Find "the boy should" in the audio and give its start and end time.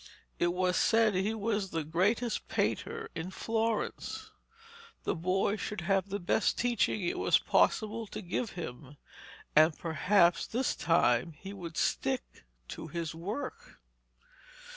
5.03-5.81